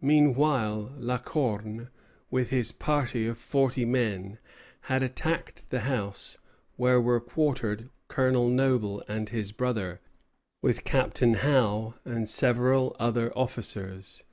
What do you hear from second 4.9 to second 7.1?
attacked the house where